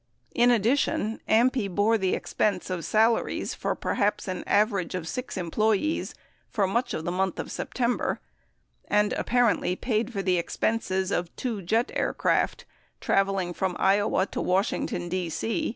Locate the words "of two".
11.11-11.61